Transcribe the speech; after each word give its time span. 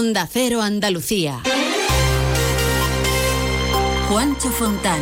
Onda 0.00 0.26
Cero 0.26 0.62
Andalucía. 0.62 1.42
Juancho 4.08 4.48
Fontán. 4.48 4.98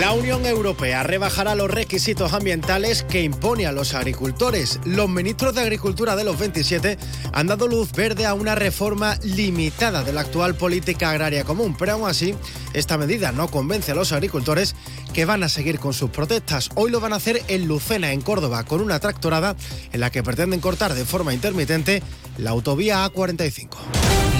La 0.00 0.12
Unión 0.12 0.46
Europea 0.46 1.02
rebajará 1.02 1.54
los 1.54 1.70
requisitos 1.70 2.32
ambientales 2.32 3.02
que 3.02 3.22
impone 3.22 3.66
a 3.66 3.72
los 3.72 3.92
agricultores. 3.92 4.80
Los 4.86 5.10
ministros 5.10 5.54
de 5.54 5.60
Agricultura 5.60 6.16
de 6.16 6.24
los 6.24 6.38
27 6.38 6.96
han 7.32 7.46
dado 7.46 7.68
luz 7.68 7.92
verde 7.92 8.24
a 8.24 8.32
una 8.32 8.54
reforma 8.54 9.18
limitada 9.22 10.02
de 10.02 10.14
la 10.14 10.22
actual 10.22 10.54
política 10.54 11.10
agraria 11.10 11.44
común, 11.44 11.76
pero 11.78 11.92
aún 11.92 12.08
así 12.08 12.34
esta 12.72 12.96
medida 12.96 13.32
no 13.32 13.48
convence 13.48 13.92
a 13.92 13.94
los 13.94 14.12
agricultores 14.12 14.74
que 15.16 15.24
van 15.24 15.42
a 15.42 15.48
seguir 15.48 15.78
con 15.78 15.94
sus 15.94 16.10
protestas. 16.10 16.68
Hoy 16.74 16.90
lo 16.90 17.00
van 17.00 17.14
a 17.14 17.16
hacer 17.16 17.42
en 17.48 17.66
Lucena, 17.66 18.12
en 18.12 18.20
Córdoba, 18.20 18.64
con 18.64 18.82
una 18.82 19.00
tractorada 19.00 19.56
en 19.90 20.00
la 20.00 20.10
que 20.10 20.22
pretenden 20.22 20.60
cortar 20.60 20.92
de 20.92 21.06
forma 21.06 21.32
intermitente 21.32 22.02
la 22.36 22.50
autovía 22.50 23.02
A45. 23.06 23.78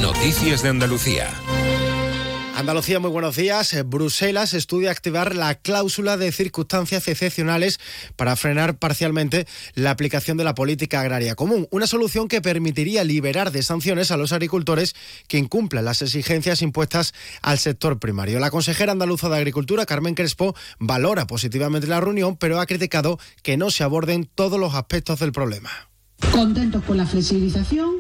Noticias 0.03 0.63
de 0.63 0.69
Andalucía. 0.69 1.31
Andalucía, 2.57 2.99
muy 3.01 3.11
buenos 3.11 3.37
días. 3.37 3.75
Eh, 3.75 3.83
Bruselas 3.83 4.55
estudia 4.55 4.91
activar 4.91 5.35
la 5.35 5.57
cláusula 5.57 6.17
de 6.17 6.33
circunstancias 6.33 7.07
excepcionales 7.07 7.79
para 8.17 8.35
frenar 8.35 8.79
parcialmente 8.79 9.47
la 9.75 9.91
aplicación 9.91 10.39
de 10.39 10.45
la 10.45 10.55
política 10.55 11.03
agraria 11.03 11.35
común. 11.35 11.69
Una 11.71 11.87
solución 11.87 12.29
que 12.29 12.41
permitiría 12.41 13.05
liberar 13.05 13.53
de 13.53 13.63
sanciones 13.63 14.11
a 14.11 14.17
los 14.17 14.33
agricultores 14.33 14.97
que 15.29 15.37
incumplan 15.37 15.85
las 15.85 16.01
exigencias 16.01 16.63
impuestas 16.63 17.13
al 17.43 17.59
sector 17.59 17.99
primario. 17.99 18.39
La 18.39 18.51
consejera 18.51 18.93
andaluza 18.93 19.29
de 19.29 19.37
Agricultura, 19.37 19.85
Carmen 19.85 20.15
Crespo, 20.15 20.57
valora 20.79 21.27
positivamente 21.27 21.87
la 21.87 22.01
reunión, 22.01 22.39
pero 22.39 22.59
ha 22.59 22.65
criticado 22.65 23.19
que 23.43 23.59
no 23.59 23.71
se 23.71 23.85
aborden 23.85 24.31
todos 24.35 24.59
los 24.59 24.75
aspectos 24.75 25.19
del 25.19 25.33
problema. 25.33 25.69
Contentos 26.33 26.83
con 26.85 26.97
la 26.97 27.05
flexibilización, 27.05 27.97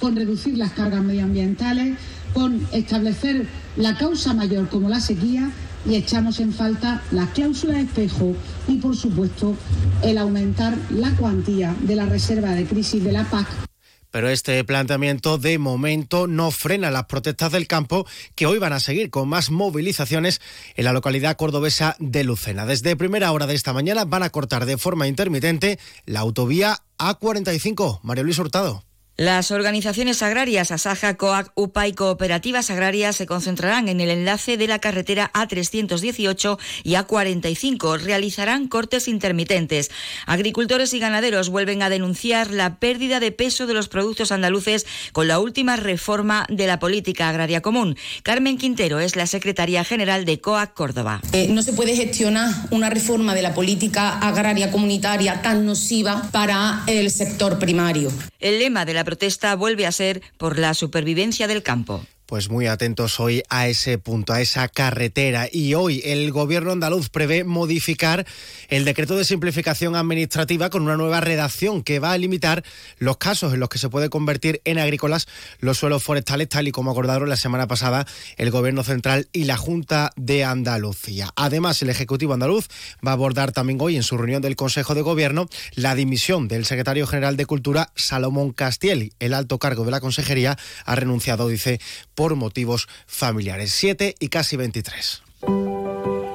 con 0.00 0.16
reducir 0.16 0.56
las 0.56 0.72
cargas 0.72 1.02
medioambientales 1.02 1.98
con 2.32 2.66
establecer 2.72 3.46
la 3.76 3.96
causa 3.96 4.34
mayor 4.34 4.68
como 4.68 4.88
la 4.88 5.00
sequía 5.00 5.50
y 5.86 5.94
echamos 5.94 6.40
en 6.40 6.52
falta 6.52 7.02
las 7.10 7.30
cláusulas 7.30 7.78
espejo 7.78 8.34
y, 8.66 8.76
por 8.76 8.96
supuesto, 8.96 9.54
el 10.02 10.18
aumentar 10.18 10.76
la 10.90 11.10
cuantía 11.12 11.74
de 11.80 11.96
la 11.96 12.06
reserva 12.06 12.50
de 12.50 12.66
crisis 12.66 13.02
de 13.02 13.12
la 13.12 13.24
PAC 13.24 13.68
pero 14.10 14.30
este 14.30 14.62
planteamiento 14.64 15.38
de 15.38 15.58
momento 15.58 16.26
no 16.26 16.50
frena 16.50 16.90
las 16.90 17.04
protestas 17.04 17.52
del 17.52 17.66
campo 17.66 18.06
que 18.34 18.46
hoy 18.46 18.58
van 18.58 18.72
a 18.72 18.80
seguir 18.80 19.10
con 19.10 19.28
más 19.28 19.50
movilizaciones 19.50 20.40
en 20.76 20.84
la 20.84 20.92
localidad 20.92 21.36
cordobesa 21.36 21.96
de 21.98 22.24
Lucena. 22.24 22.66
Desde 22.66 22.96
primera 22.96 23.32
hora 23.32 23.46
de 23.46 23.54
esta 23.54 23.72
mañana 23.72 24.04
van 24.04 24.22
a 24.22 24.30
cortar 24.30 24.66
de 24.66 24.78
forma 24.78 25.08
intermitente 25.08 25.78
la 26.06 26.20
autovía 26.20 26.78
A45. 26.98 28.00
Mario 28.02 28.24
Luis 28.24 28.38
Hurtado. 28.38 28.87
Las 29.20 29.50
organizaciones 29.50 30.22
agrarias 30.22 30.70
Asaja, 30.70 31.16
COAC, 31.16 31.50
UPA 31.56 31.88
y 31.88 31.92
cooperativas 31.92 32.70
agrarias 32.70 33.16
se 33.16 33.26
concentrarán 33.26 33.88
en 33.88 34.00
el 34.00 34.10
enlace 34.10 34.56
de 34.56 34.68
la 34.68 34.78
carretera 34.78 35.32
A318 35.34 36.56
y 36.84 36.92
A45. 36.92 37.98
Realizarán 37.98 38.68
cortes 38.68 39.08
intermitentes. 39.08 39.90
Agricultores 40.24 40.94
y 40.94 41.00
ganaderos 41.00 41.48
vuelven 41.48 41.82
a 41.82 41.90
denunciar 41.90 42.52
la 42.52 42.76
pérdida 42.76 43.18
de 43.18 43.32
peso 43.32 43.66
de 43.66 43.74
los 43.74 43.88
productos 43.88 44.30
andaluces 44.30 44.86
con 45.10 45.26
la 45.26 45.40
última 45.40 45.74
reforma 45.74 46.46
de 46.48 46.68
la 46.68 46.78
política 46.78 47.28
agraria 47.28 47.60
común. 47.60 47.96
Carmen 48.22 48.56
Quintero 48.56 49.00
es 49.00 49.16
la 49.16 49.26
secretaria 49.26 49.82
general 49.82 50.26
de 50.26 50.40
COAC 50.40 50.74
Córdoba. 50.74 51.22
Eh, 51.32 51.48
no 51.50 51.62
se 51.62 51.72
puede 51.72 51.96
gestionar 51.96 52.54
una 52.70 52.88
reforma 52.88 53.34
de 53.34 53.42
la 53.42 53.52
política 53.52 54.16
agraria 54.20 54.70
comunitaria 54.70 55.42
tan 55.42 55.66
nociva 55.66 56.28
para 56.30 56.84
el 56.86 57.10
sector 57.10 57.58
primario. 57.58 58.12
El 58.38 58.60
lema 58.60 58.84
de 58.84 58.94
la 58.94 59.07
protesta 59.08 59.56
vuelve 59.56 59.86
a 59.86 59.92
ser 59.92 60.20
por 60.36 60.58
la 60.58 60.74
supervivencia 60.74 61.48
del 61.48 61.62
campo. 61.62 62.04
Pues 62.28 62.50
muy 62.50 62.66
atentos 62.66 63.20
hoy 63.20 63.42
a 63.48 63.68
ese 63.68 63.96
punto, 63.96 64.34
a 64.34 64.42
esa 64.42 64.68
carretera. 64.68 65.48
Y 65.50 65.72
hoy 65.72 66.02
el 66.04 66.30
gobierno 66.30 66.72
andaluz 66.72 67.08
prevé 67.08 67.42
modificar 67.42 68.26
el 68.68 68.84
decreto 68.84 69.16
de 69.16 69.24
simplificación 69.24 69.96
administrativa 69.96 70.68
con 70.68 70.82
una 70.82 70.98
nueva 70.98 71.22
redacción 71.22 71.82
que 71.82 72.00
va 72.00 72.12
a 72.12 72.18
limitar 72.18 72.64
los 72.98 73.16
casos 73.16 73.54
en 73.54 73.60
los 73.60 73.70
que 73.70 73.78
se 73.78 73.88
puede 73.88 74.10
convertir 74.10 74.60
en 74.66 74.78
agrícolas 74.78 75.26
los 75.60 75.78
suelos 75.78 76.02
forestales, 76.02 76.50
tal 76.50 76.68
y 76.68 76.70
como 76.70 76.90
acordaron 76.90 77.30
la 77.30 77.38
semana 77.38 77.66
pasada 77.66 78.06
el 78.36 78.50
gobierno 78.50 78.84
central 78.84 79.30
y 79.32 79.44
la 79.44 79.56
Junta 79.56 80.12
de 80.16 80.44
Andalucía. 80.44 81.30
Además, 81.34 81.80
el 81.80 81.88
Ejecutivo 81.88 82.34
andaluz 82.34 82.68
va 82.96 83.12
a 83.12 83.14
abordar 83.14 83.52
también 83.52 83.80
hoy 83.80 83.96
en 83.96 84.02
su 84.02 84.18
reunión 84.18 84.42
del 84.42 84.54
Consejo 84.54 84.94
de 84.94 85.00
Gobierno 85.00 85.48
la 85.76 85.94
dimisión 85.94 86.46
del 86.46 86.66
secretario 86.66 87.06
general 87.06 87.38
de 87.38 87.46
Cultura, 87.46 87.90
Salomón 87.94 88.52
Castiel. 88.52 89.14
El 89.18 89.32
alto 89.32 89.58
cargo 89.58 89.86
de 89.86 89.92
la 89.92 90.00
consejería 90.02 90.58
ha 90.84 90.94
renunciado, 90.94 91.48
dice, 91.48 91.80
por 92.18 92.34
motivos 92.34 92.88
familiares. 93.06 93.70
7 93.74 94.16
y 94.18 94.28
casi 94.28 94.56
23. 94.56 95.22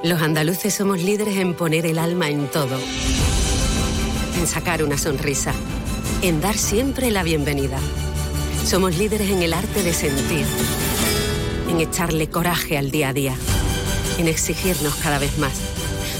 Los 0.02 0.22
andaluces 0.22 0.72
somos 0.72 0.98
líderes 1.02 1.36
en 1.36 1.52
poner 1.52 1.84
el 1.84 1.98
alma 1.98 2.30
en 2.30 2.50
todo. 2.50 2.80
En 4.38 4.46
sacar 4.46 4.82
una 4.82 4.96
sonrisa. 4.96 5.52
En 6.22 6.40
dar 6.40 6.56
siempre 6.56 7.10
la 7.10 7.22
bienvenida. 7.22 7.78
Somos 8.64 8.96
líderes 8.96 9.28
en 9.28 9.42
el 9.42 9.52
arte 9.52 9.82
de 9.82 9.92
sentir. 9.92 10.46
En 11.68 11.78
echarle 11.82 12.30
coraje 12.30 12.78
al 12.78 12.90
día 12.90 13.10
a 13.10 13.12
día. 13.12 13.36
En 14.16 14.26
exigirnos 14.26 14.94
cada 14.94 15.18
vez 15.18 15.36
más. 15.36 15.52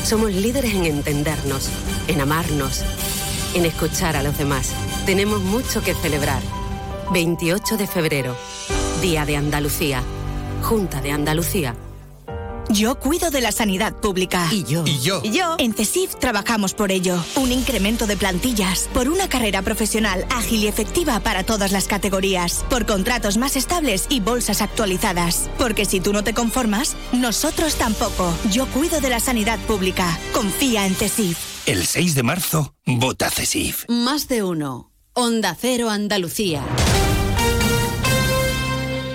Somos 0.05 0.35
líderes 0.35 0.75
en 0.75 0.85
entendernos, 0.85 1.71
en 2.07 2.21
amarnos, 2.21 2.83
en 3.55 3.65
escuchar 3.65 4.15
a 4.15 4.23
los 4.23 4.37
demás. 4.37 4.75
Tenemos 5.07 5.41
mucho 5.41 5.83
que 5.83 5.95
celebrar. 5.95 6.43
28 7.13 7.79
de 7.79 7.87
febrero, 7.87 8.37
Día 9.05 9.27
de 9.27 9.37
Andalucía. 9.37 10.03
Junta 10.63 11.03
de 11.03 11.13
Andalucía. 11.13 11.77
Yo 12.71 12.99
cuido 12.99 13.31
de 13.31 13.43
la 13.43 13.53
sanidad 13.53 14.01
pública. 14.01 14.49
Y 14.51 14.65
yo. 14.65 14.83
Y 14.87 14.99
yo. 15.01 15.21
Y 15.23 15.31
yo. 15.31 15.57
En 15.59 15.75
CESIF 15.75 16.15
trabajamos 16.15 16.73
por 16.73 16.91
ello. 16.91 17.23
Un 17.37 17.53
incremento 17.53 18.07
de 18.07 18.17
plantillas. 18.17 18.89
Por 18.95 19.11
una 19.11 19.29
carrera 19.29 19.61
profesional 19.61 20.25
ágil 20.31 20.65
y 20.65 20.69
efectiva 20.69 21.21
para 21.21 21.45
todas 21.45 21.71
las 21.71 21.87
categorías. 21.87 22.65
Por 22.71 22.87
contratos 22.87 23.37
más 23.37 23.57
estables 23.57 24.07
y 24.09 24.21
bolsas 24.21 24.63
actualizadas. 24.63 25.51
Porque 25.59 25.85
si 25.85 26.01
tú 26.01 26.15
no 26.15 26.25
te 26.25 26.33
conformas, 26.33 26.97
nosotros 27.13 27.75
tampoco. 27.75 28.33
Yo 28.51 28.65
cuido 28.69 29.03
de 29.03 29.11
la 29.11 29.21
sanidad 29.21 29.59
pública. 29.67 30.19
Confía 30.33 30.87
en 30.87 30.95
CESIF. 30.95 31.39
El 31.67 31.85
6 31.85 32.15
de 32.15 32.23
marzo, 32.23 32.75
vota 32.87 33.29
CESIF. 33.29 33.85
Más 33.87 34.29
de 34.29 34.43
uno. 34.43 34.93
Onda 35.13 35.55
Cero 35.61 35.91
Andalucía. 35.91 36.65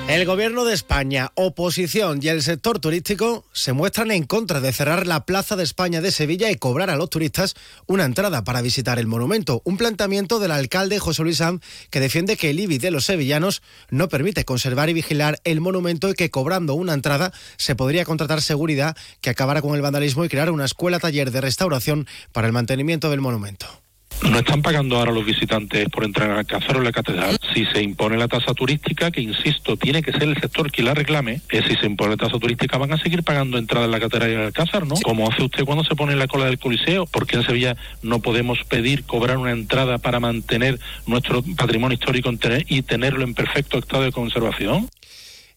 El 0.09 0.25
gobierno 0.25 0.65
de 0.65 0.73
España, 0.73 1.31
oposición 1.35 2.17
y 2.19 2.29
el 2.29 2.41
sector 2.41 2.79
turístico 2.79 3.45
se 3.53 3.73
muestran 3.73 4.09
en 4.09 4.23
contra 4.23 4.59
de 4.59 4.73
cerrar 4.73 5.05
la 5.05 5.23
Plaza 5.23 5.55
de 5.55 5.61
España 5.63 6.01
de 6.01 6.11
Sevilla 6.11 6.49
y 6.49 6.55
cobrar 6.55 6.89
a 6.89 6.95
los 6.95 7.11
turistas 7.11 7.53
una 7.85 8.05
entrada 8.05 8.43
para 8.43 8.63
visitar 8.63 8.97
el 8.97 9.05
monumento. 9.05 9.61
Un 9.65 9.77
planteamiento 9.77 10.39
del 10.39 10.49
alcalde 10.49 10.97
José 10.97 11.21
Luis 11.21 11.37
Sanz 11.37 11.61
que 11.91 11.99
defiende 11.99 12.37
que 12.37 12.49
el 12.49 12.59
IBI 12.59 12.79
de 12.79 12.89
los 12.89 13.05
sevillanos 13.05 13.61
no 13.91 14.09
permite 14.09 14.45
conservar 14.45 14.89
y 14.89 14.93
vigilar 14.93 15.39
el 15.43 15.61
monumento 15.61 16.09
y 16.09 16.15
que 16.15 16.31
cobrando 16.31 16.73
una 16.73 16.95
entrada 16.95 17.31
se 17.57 17.75
podría 17.75 18.03
contratar 18.03 18.41
seguridad 18.41 18.97
que 19.21 19.29
acabara 19.29 19.61
con 19.61 19.75
el 19.75 19.83
vandalismo 19.83 20.25
y 20.25 20.29
crear 20.29 20.49
una 20.49 20.65
escuela 20.65 20.97
taller 20.97 21.29
de 21.29 21.41
restauración 21.41 22.07
para 22.31 22.47
el 22.47 22.53
mantenimiento 22.53 23.11
del 23.11 23.21
monumento. 23.21 23.67
No 24.23 24.39
están 24.39 24.61
pagando 24.61 24.97
ahora 24.97 25.11
los 25.11 25.25
visitantes 25.25 25.87
por 25.89 26.03
entrar 26.03 26.29
al 26.29 26.39
Alcázar 26.39 26.77
o 26.77 26.81
la 26.81 26.91
catedral. 26.91 27.37
Si 27.53 27.65
se 27.65 27.81
impone 27.81 28.17
la 28.17 28.27
tasa 28.27 28.53
turística, 28.53 29.11
que 29.11 29.21
insisto, 29.21 29.77
tiene 29.77 30.03
que 30.03 30.11
ser 30.11 30.23
el 30.23 30.39
sector 30.39 30.71
quien 30.71 30.87
la 30.87 30.93
reclame, 30.93 31.41
es 31.49 31.65
si 31.65 31.75
se 31.75 31.85
impone 31.85 32.11
la 32.11 32.17
tasa 32.17 32.37
turística 32.37 32.77
van 32.77 32.91
a 32.91 32.97
seguir 32.97 33.23
pagando 33.23 33.57
entrada 33.57 33.85
en 33.85 33.91
la 33.91 33.99
catedral 33.99 34.29
y 34.29 34.33
el 34.33 34.41
Alcázar, 34.41 34.85
¿no? 34.85 34.95
Como 34.95 35.29
hace 35.29 35.43
usted 35.43 35.65
cuando 35.65 35.83
se 35.83 35.95
pone 35.95 36.13
en 36.13 36.19
la 36.19 36.27
cola 36.27 36.45
del 36.45 36.59
Coliseo, 36.59 37.05
porque 37.05 37.37
en 37.37 37.43
Sevilla 37.43 37.75
no 38.01 38.19
podemos 38.19 38.63
pedir 38.65 39.03
cobrar 39.03 39.37
una 39.37 39.51
entrada 39.51 39.97
para 39.97 40.19
mantener 40.19 40.79
nuestro 41.07 41.41
patrimonio 41.55 41.95
histórico 41.95 42.29
y 42.67 42.81
tenerlo 42.83 43.23
en 43.23 43.33
perfecto 43.33 43.79
estado 43.79 44.03
de 44.03 44.11
conservación. 44.11 44.89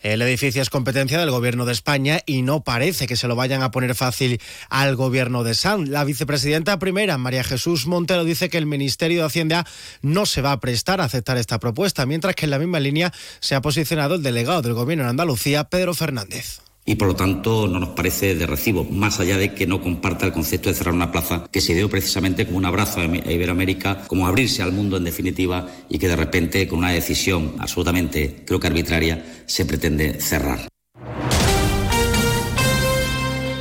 El 0.03 0.21
edificio 0.21 0.61
es 0.61 0.69
competencia 0.69 1.21
del 1.21 1.31
Gobierno 1.31 1.65
de 1.65 1.73
España 1.73 2.21
y 2.27 2.43
no 2.43 2.65
parece 2.65 3.07
que 3.07 3.15
se 3.15 3.29
lo 3.29 3.37
vayan 3.37 3.63
a 3.63 3.71
poner 3.71 3.95
fácil 3.95 4.41
al 4.69 4.97
Gobierno 4.97 5.45
de 5.45 5.55
San. 5.55 5.93
La 5.93 6.03
vicepresidenta 6.03 6.81
primera, 6.81 7.19
María 7.19 7.45
Jesús 7.45 7.87
Montero, 7.87 8.25
dice 8.25 8.49
que 8.49 8.59
el 8.59 8.67
Ministerio 8.67 9.21
de 9.21 9.27
Hacienda 9.27 9.65
no 10.01 10.27
se 10.27 10.43
va 10.43 10.51
a 10.51 10.61
prestar 10.61 11.01
a 11.01 11.05
aceptar 11.05 11.37
esta 11.37 11.61
propuesta, 11.61 12.05
mientras 12.05 12.35
que 12.35 12.47
en 12.47 12.51
la 12.51 12.59
misma 12.59 12.81
línea 12.81 13.13
se 13.39 13.55
ha 13.55 13.63
posicionado 13.63 14.17
el 14.17 14.25
delegado 14.25 14.61
del 14.61 14.75
Gobierno 14.75 15.05
en 15.05 15.11
Andalucía, 15.11 15.65
Pedro 15.65 15.95
Fernández 15.95 16.72
y 16.85 16.97
por 16.97 17.09
lo 17.09 17.17
tanto 17.17 17.69
no 17.69 17.79
nos 17.79 17.91
parece 17.91 18.35
de 18.35 18.47
recibo, 18.47 18.85
más 18.85 19.21
allá 19.21 19.39
de 19.39 19.55
que 19.55 19.67
no 19.67 19.81
comparta 19.81 20.27
el 20.27 20.33
concepto 20.33 20.69
de 20.69 20.75
cerrar 20.75 20.95
una 20.95 21.13
plaza 21.13 21.47
que 21.51 21.61
se 21.61 21.75
dio 21.75 21.89
precisamente 21.89 22.45
como 22.47 22.59
un 22.59 22.65
abrazo 22.65 23.01
a 23.01 23.05
Iberoamérica, 23.05 24.05
como 24.07 24.27
abrirse 24.27 24.63
al 24.63 24.73
mundo 24.73 24.97
en 24.97 25.05
definitiva 25.05 25.69
y 25.89 25.99
que 25.99 26.09
de 26.09 26.17
repente 26.17 26.67
con 26.67 26.81
una 26.81 26.91
decisión 26.91 27.55
absolutamente 27.59 28.43
creo 28.45 28.59
que 28.59 28.67
arbitraria 28.67 29.45
se 29.47 29.65
pretende 29.65 30.21
cerrar. 30.21 30.69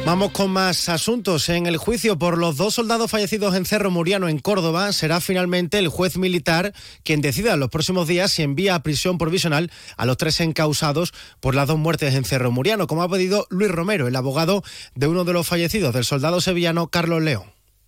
Vamos 0.04 0.32
con 0.32 0.50
más 0.50 0.90
asuntos. 0.90 1.48
En 1.50 1.68
el 1.68 1.78
juicio 1.78 2.18
por 2.18 2.38
los 2.38 2.58
dos 2.58 2.74
soldados 2.74 3.12
fallecidos 3.12 3.56
en 3.56 3.66
Cerro 3.66 3.92
Muriano, 3.92 4.28
en 4.28 4.40
Córdoba, 4.40 4.92
será 4.94 5.22
finalmente 5.22 5.78
el 5.78 5.90
juez 5.90 6.18
militar 6.18 6.74
quien 7.04 7.22
decida 7.22 7.54
en 7.54 7.60
los 7.60 7.70
próximos 7.70 8.08
días 8.08 8.32
si 8.32 8.42
envía 8.42 8.76
a 8.76 8.84
prisión 8.84 9.20
provisional 9.20 9.72
a 9.98 10.06
los 10.06 10.18
tres 10.18 10.42
encausados 10.42 11.14
por 11.40 11.54
las 11.54 11.68
dos 11.68 11.78
muertes 11.78 12.16
en 12.16 12.26
Cerro 12.26 12.52
Muriano, 12.52 12.88
como 12.88 13.04
ha 13.04 13.10
pedido 13.10 13.46
Luis 13.52 13.70
Romero, 13.70 14.08
el 14.08 14.16
abogado 14.16 14.64
de 14.96 15.08
uno 15.08 15.24
de 15.24 15.34
los 15.34 15.48
fallecidos, 15.48 15.94
del 15.94 16.04
soldado 16.04 16.42
sevillano 16.42 16.88
Carlos 16.88 17.22
León. 17.22 17.44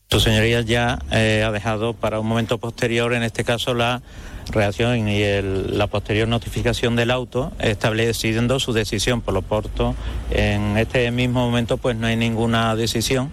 Su 0.09 0.19
señoría 0.19 0.61
ya 0.61 0.99
eh, 1.11 1.43
ha 1.43 1.51
dejado 1.51 1.93
para 1.93 2.19
un 2.19 2.27
momento 2.27 2.59
posterior, 2.59 3.13
en 3.13 3.23
este 3.23 3.43
caso, 3.43 3.73
la 3.73 4.03
reacción 4.51 5.07
y 5.07 5.21
la 5.41 5.87
posterior 5.87 6.27
notificación 6.27 6.95
del 6.95 7.11
auto, 7.11 7.51
estableciendo 7.59 8.59
su 8.59 8.73
decisión. 8.73 9.21
Por 9.21 9.33
lo 9.33 9.41
tanto, 9.41 9.95
en 10.31 10.77
este 10.77 11.09
mismo 11.11 11.45
momento, 11.45 11.77
pues 11.77 11.95
no 11.95 12.07
hay 12.07 12.15
ninguna 12.15 12.75
decisión 12.75 13.29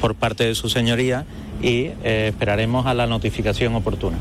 por 0.00 0.14
parte 0.14 0.44
de 0.44 0.54
su 0.54 0.68
señoría 0.68 1.26
y 1.62 1.90
eh, 2.04 2.28
esperaremos 2.28 2.86
a 2.86 2.94
la 2.94 3.06
notificación 3.06 3.74
oportuna 3.74 4.20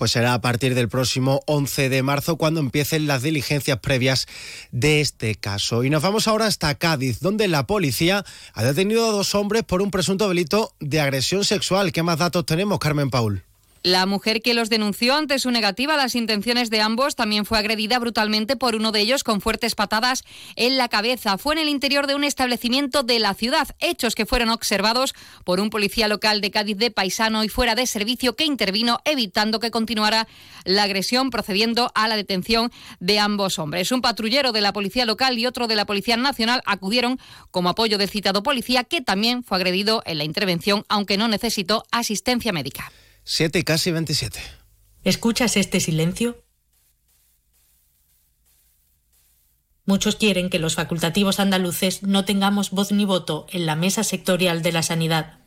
pues 0.00 0.12
será 0.12 0.32
a 0.32 0.40
partir 0.40 0.74
del 0.74 0.88
próximo 0.88 1.42
11 1.46 1.90
de 1.90 2.02
marzo 2.02 2.36
cuando 2.36 2.60
empiecen 2.60 3.06
las 3.06 3.20
diligencias 3.20 3.80
previas 3.80 4.26
de 4.70 5.02
este 5.02 5.34
caso. 5.34 5.84
Y 5.84 5.90
nos 5.90 6.02
vamos 6.02 6.26
ahora 6.26 6.46
hasta 6.46 6.74
Cádiz, 6.74 7.20
donde 7.20 7.48
la 7.48 7.66
policía 7.66 8.24
ha 8.54 8.64
detenido 8.64 9.06
a 9.06 9.12
dos 9.12 9.34
hombres 9.34 9.62
por 9.62 9.82
un 9.82 9.90
presunto 9.90 10.26
delito 10.26 10.74
de 10.80 11.02
agresión 11.02 11.44
sexual. 11.44 11.92
¿Qué 11.92 12.02
más 12.02 12.18
datos 12.18 12.46
tenemos, 12.46 12.78
Carmen 12.78 13.10
Paul? 13.10 13.44
La 13.82 14.04
mujer 14.04 14.42
que 14.42 14.52
los 14.52 14.68
denunció 14.68 15.14
ante 15.14 15.38
su 15.38 15.50
negativa 15.50 15.94
a 15.94 15.96
las 15.96 16.14
intenciones 16.14 16.68
de 16.68 16.82
ambos 16.82 17.16
también 17.16 17.46
fue 17.46 17.58
agredida 17.58 17.98
brutalmente 17.98 18.54
por 18.54 18.74
uno 18.74 18.92
de 18.92 19.00
ellos 19.00 19.24
con 19.24 19.40
fuertes 19.40 19.74
patadas 19.74 20.22
en 20.56 20.76
la 20.76 20.90
cabeza. 20.90 21.38
Fue 21.38 21.54
en 21.54 21.60
el 21.60 21.70
interior 21.70 22.06
de 22.06 22.14
un 22.14 22.24
establecimiento 22.24 23.02
de 23.02 23.18
la 23.18 23.32
ciudad, 23.32 23.74
hechos 23.78 24.14
que 24.14 24.26
fueron 24.26 24.50
observados 24.50 25.14
por 25.44 25.60
un 25.60 25.70
policía 25.70 26.08
local 26.08 26.42
de 26.42 26.50
Cádiz 26.50 26.76
de 26.76 26.90
paisano 26.90 27.42
y 27.42 27.48
fuera 27.48 27.74
de 27.74 27.86
servicio 27.86 28.36
que 28.36 28.44
intervino 28.44 29.00
evitando 29.06 29.60
que 29.60 29.70
continuara 29.70 30.28
la 30.64 30.82
agresión, 30.82 31.30
procediendo 31.30 31.90
a 31.94 32.06
la 32.06 32.16
detención 32.16 32.70
de 32.98 33.18
ambos 33.18 33.58
hombres. 33.58 33.92
Un 33.92 34.02
patrullero 34.02 34.52
de 34.52 34.60
la 34.60 34.74
policía 34.74 35.06
local 35.06 35.38
y 35.38 35.46
otro 35.46 35.68
de 35.68 35.76
la 35.76 35.86
Policía 35.86 36.18
Nacional 36.18 36.60
acudieron 36.66 37.18
como 37.50 37.70
apoyo 37.70 37.96
del 37.96 38.10
citado 38.10 38.42
policía 38.42 38.84
que 38.84 39.00
también 39.00 39.42
fue 39.42 39.56
agredido 39.56 40.02
en 40.04 40.18
la 40.18 40.24
intervención, 40.24 40.84
aunque 40.90 41.16
no 41.16 41.28
necesitó 41.28 41.84
asistencia 41.90 42.52
médica. 42.52 42.92
7 43.24 43.58
y 43.58 43.62
casi 43.62 43.90
27. 43.90 44.40
¿Escuchas 45.04 45.56
este 45.56 45.80
silencio? 45.80 46.42
Muchos 49.86 50.16
quieren 50.16 50.50
que 50.50 50.58
los 50.58 50.76
facultativos 50.76 51.40
andaluces 51.40 52.02
no 52.02 52.24
tengamos 52.24 52.70
voz 52.70 52.92
ni 52.92 53.04
voto 53.04 53.46
en 53.50 53.66
la 53.66 53.76
mesa 53.76 54.04
sectorial 54.04 54.62
de 54.62 54.72
la 54.72 54.82
sanidad. 54.82 55.38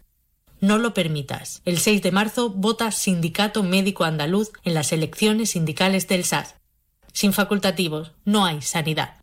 No 0.60 0.78
lo 0.78 0.94
permitas. 0.94 1.62
El 1.66 1.80
6 1.80 2.02
de 2.02 2.12
marzo 2.12 2.50
vota 2.50 2.92
Sindicato 2.92 3.64
Médico 3.64 4.04
Andaluz 4.04 4.52
en 4.64 4.74
las 4.74 4.92
elecciones 4.92 5.52
sindicales 5.52 6.08
del 6.08 6.24
SAS. 6.24 6.56
Sin 7.12 7.32
facultativos 7.32 8.14
no 8.26 8.46
hay 8.46 8.62
sanidad. 8.62 9.22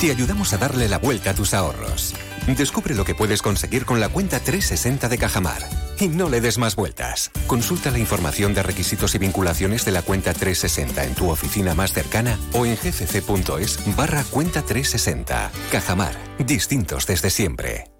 Te 0.00 0.10
ayudamos 0.10 0.52
a 0.52 0.58
darle 0.58 0.88
la 0.88 0.98
vuelta 0.98 1.30
a 1.30 1.34
tus 1.34 1.54
ahorros. 1.54 2.14
Descubre 2.46 2.94
lo 2.94 3.04
que 3.04 3.14
puedes 3.14 3.42
conseguir 3.42 3.84
con 3.84 4.00
la 4.00 4.08
cuenta 4.08 4.40
360 4.40 5.08
de 5.08 5.18
Cajamar. 5.18 5.62
Y 6.00 6.08
no 6.08 6.30
le 6.30 6.40
des 6.40 6.56
más 6.56 6.76
vueltas. 6.76 7.30
Consulta 7.46 7.90
la 7.90 7.98
información 7.98 8.54
de 8.54 8.62
requisitos 8.62 9.14
y 9.14 9.18
vinculaciones 9.18 9.84
de 9.84 9.92
la 9.92 10.00
cuenta 10.02 10.32
360 10.32 11.04
en 11.04 11.14
tu 11.14 11.30
oficina 11.30 11.74
más 11.74 11.92
cercana 11.92 12.38
o 12.52 12.64
en 12.64 12.76
gcc.es 12.76 13.96
barra 13.96 14.24
cuenta 14.24 14.62
360. 14.62 15.50
Cajamar. 15.70 16.16
Distintos 16.38 17.06
desde 17.06 17.28
siempre. 17.28 17.99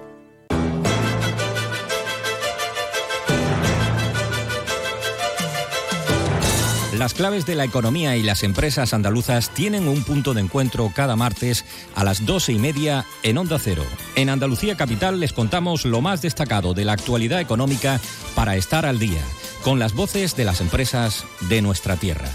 Las 7.01 7.15
claves 7.15 7.47
de 7.47 7.55
la 7.55 7.63
economía 7.63 8.15
y 8.15 8.21
las 8.21 8.43
empresas 8.43 8.93
andaluzas 8.93 9.49
tienen 9.49 9.87
un 9.87 10.03
punto 10.03 10.35
de 10.35 10.41
encuentro 10.41 10.91
cada 10.95 11.15
martes 11.15 11.65
a 11.95 12.03
las 12.03 12.27
doce 12.27 12.53
y 12.53 12.59
media 12.59 13.07
en 13.23 13.39
Onda 13.39 13.57
Cero. 13.57 13.83
En 14.13 14.29
Andalucía 14.29 14.77
Capital 14.77 15.19
les 15.19 15.33
contamos 15.33 15.83
lo 15.83 16.01
más 16.01 16.21
destacado 16.21 16.75
de 16.75 16.85
la 16.85 16.93
actualidad 16.93 17.41
económica 17.41 17.99
para 18.35 18.55
estar 18.55 18.85
al 18.85 18.99
día, 18.99 19.23
con 19.63 19.79
las 19.79 19.93
voces 19.93 20.35
de 20.35 20.45
las 20.45 20.61
empresas 20.61 21.25
de 21.49 21.63
nuestra 21.63 21.97
tierra. 21.97 22.29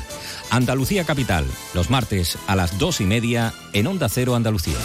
Andalucía 0.50 1.04
Capital, 1.04 1.46
los 1.72 1.88
martes 1.88 2.36
a 2.48 2.56
las 2.56 2.76
dos 2.76 3.00
y 3.00 3.04
media 3.04 3.54
en 3.72 3.86
Onda 3.86 4.08
Cero 4.08 4.34
Andalucía. 4.34 4.78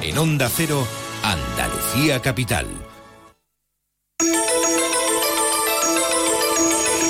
En 0.00 0.16
Onda 0.16 0.48
Cero, 0.48 0.88
Andalucía 1.22 2.22
Capital. 2.22 2.85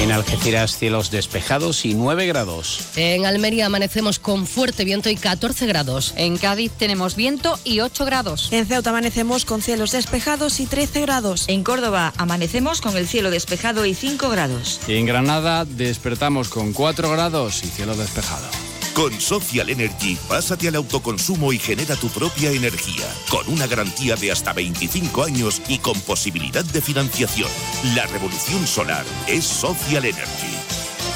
En 0.00 0.12
Algeciras 0.12 0.78
cielos 0.78 1.10
despejados 1.10 1.84
y 1.84 1.92
9 1.92 2.26
grados. 2.26 2.80
En 2.96 3.26
Almería 3.26 3.66
amanecemos 3.66 4.18
con 4.18 4.46
fuerte 4.46 4.86
viento 4.86 5.10
y 5.10 5.16
14 5.16 5.66
grados. 5.66 6.14
En 6.16 6.38
Cádiz 6.38 6.72
tenemos 6.72 7.16
viento 7.16 7.58
y 7.64 7.80
8 7.80 8.06
grados. 8.06 8.48
En 8.50 8.64
Ceuta 8.64 8.90
amanecemos 8.90 9.44
con 9.44 9.60
cielos 9.60 9.92
despejados 9.92 10.58
y 10.58 10.64
13 10.64 11.02
grados. 11.02 11.44
En 11.48 11.62
Córdoba 11.62 12.14
amanecemos 12.16 12.80
con 12.80 12.96
el 12.96 13.06
cielo 13.06 13.30
despejado 13.30 13.84
y 13.84 13.92
5 13.92 14.30
grados. 14.30 14.80
Y 14.88 14.94
en 14.94 15.04
Granada 15.04 15.66
despertamos 15.66 16.48
con 16.48 16.72
4 16.72 17.10
grados 17.10 17.62
y 17.62 17.66
cielo 17.66 17.94
despejado. 17.94 18.48
Con 18.94 19.18
Social 19.20 19.70
Energy, 19.70 20.18
pásate 20.28 20.68
al 20.68 20.74
autoconsumo 20.74 21.52
y 21.52 21.58
genera 21.58 21.96
tu 21.96 22.08
propia 22.08 22.50
energía, 22.50 23.06
con 23.30 23.48
una 23.48 23.66
garantía 23.66 24.16
de 24.16 24.32
hasta 24.32 24.52
25 24.52 25.22
años 25.24 25.62
y 25.68 25.78
con 25.78 25.98
posibilidad 26.00 26.64
de 26.64 26.80
financiación. 26.80 27.48
La 27.94 28.06
revolución 28.06 28.66
solar 28.66 29.04
es 29.26 29.44
Social 29.44 30.04
Energy. 30.04 30.59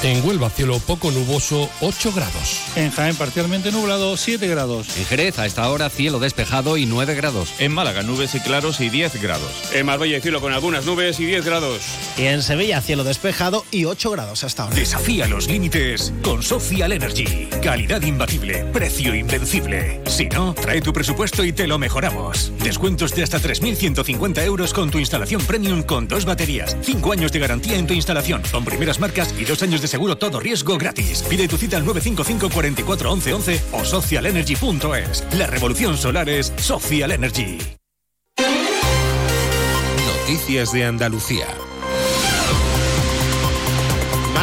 En 0.05 0.23
Huelva, 0.23 0.51
cielo 0.51 0.77
poco 0.77 1.09
nuboso, 1.09 1.67
8 1.81 2.11
grados. 2.13 2.61
En 2.75 2.91
Jaén, 2.91 3.15
parcialmente 3.15 3.71
nublado, 3.71 4.15
7 4.15 4.47
grados. 4.47 4.95
En 4.99 5.05
Jerez, 5.05 5.39
a 5.39 5.47
esta 5.47 5.67
hora, 5.67 5.89
cielo 5.89 6.19
despejado 6.19 6.77
y 6.77 6.85
9 6.85 7.15
grados. 7.15 7.55
En 7.57 7.73
Málaga, 7.73 8.03
nubes 8.03 8.35
y 8.35 8.39
claros 8.39 8.79
y 8.81 8.89
10 8.89 9.19
grados. 9.19 9.49
En 9.73 9.87
Marbella, 9.87 10.21
cielo 10.21 10.41
con 10.41 10.53
algunas 10.53 10.85
nubes 10.85 11.19
y 11.19 11.25
10 11.25 11.43
grados. 11.43 11.81
Y 12.17 12.25
en 12.25 12.43
Sevilla, 12.43 12.81
cielo 12.81 13.03
despejado 13.03 13.65
y 13.71 13.85
8 13.85 14.11
grados 14.11 14.43
hasta 14.43 14.65
ahora. 14.65 14.75
Desafía 14.75 15.27
los 15.27 15.47
límites 15.47 16.13
con 16.21 16.43
Social 16.43 16.91
Energy. 16.91 17.49
Calidad 17.63 18.03
imbatible, 18.03 18.63
precio 18.65 19.15
invencible. 19.15 20.01
Si 20.05 20.25
no, 20.25 20.53
trae 20.53 20.81
tu 20.81 20.93
presupuesto 20.93 21.43
y 21.43 21.51
te 21.51 21.65
lo 21.65 21.79
mejoramos. 21.79 22.51
Descuentos 22.59 23.15
de 23.15 23.23
hasta 23.23 23.39
3.150 23.39 24.43
euros 24.43 24.71
con 24.71 24.91
tu 24.91 24.99
instalación 24.99 25.43
premium 25.43 25.81
con 25.81 26.07
dos 26.07 26.25
baterías. 26.25 26.77
5 26.83 27.11
años 27.11 27.31
de 27.31 27.39
garantía 27.39 27.79
en 27.79 27.87
tu 27.87 27.95
instalación, 27.95 28.43
con 28.51 28.63
primeras 28.63 28.99
marcas 28.99 29.33
y 29.35 29.45
2 29.45 29.63
años 29.63 29.81
de 29.81 29.94
seguro 29.95 30.17
todo 30.17 30.41
riesgo 30.41 30.77
gratis. 30.77 31.23
Pide 31.29 31.47
tu 31.47 31.55
cita 31.55 31.77
al 31.77 31.85
955 31.85 32.53
44 32.53 33.11
11 33.13 33.33
11 33.33 33.61
o 33.71 33.85
socialenergy.es. 33.85 35.23
La 35.37 35.47
revolución 35.47 35.95
solar 35.95 36.27
es 36.27 36.51
Social 36.57 37.11
Energy. 37.11 37.59
Noticias 40.27 40.73
de 40.73 40.83
Andalucía. 40.83 41.47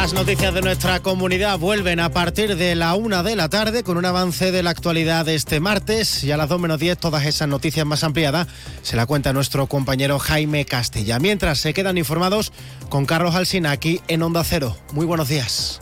Más 0.02 0.14
noticias 0.14 0.52
de 0.52 0.62
nuestra 0.62 0.98
comunidad 0.98 1.60
vuelven 1.60 2.00
a 2.00 2.08
partir 2.08 2.56
de 2.56 2.74
la 2.74 2.96
una 2.96 3.22
de 3.22 3.36
la 3.36 3.48
tarde 3.48 3.84
con 3.84 3.96
un 3.96 4.04
avance 4.04 4.50
de 4.50 4.64
la 4.64 4.70
actualidad 4.70 5.28
este 5.28 5.60
martes 5.60 6.24
y 6.24 6.32
a 6.32 6.36
las 6.36 6.48
2 6.48 6.60
menos 6.60 6.80
10 6.80 6.98
todas 6.98 7.24
esas 7.24 7.46
noticias 7.46 7.86
más 7.86 8.02
ampliadas 8.02 8.48
se 8.82 8.96
la 8.96 9.06
cuenta 9.06 9.32
nuestro 9.32 9.68
compañero 9.68 10.18
Jaime 10.18 10.64
Castella. 10.64 11.20
Mientras 11.20 11.60
se 11.60 11.72
quedan 11.72 11.98
informados 11.98 12.52
con 12.88 13.06
Carlos 13.06 13.36
Alsina 13.36 13.70
aquí 13.70 14.00
en 14.08 14.24
Onda 14.24 14.42
Cero. 14.42 14.76
Muy 14.92 15.06
buenos 15.06 15.28
días. 15.28 15.78